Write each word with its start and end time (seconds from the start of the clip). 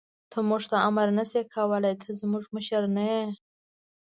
ته 0.31 0.37
موږ 0.49 0.63
ته 0.69 0.77
امر 0.87 1.07
نه 1.17 1.23
شې 1.29 1.41
کولای، 1.53 1.93
ته 2.01 2.07
زموږ 2.19 2.43
مشر 2.55 2.83
نه 2.95 3.03
یې. 3.11 3.23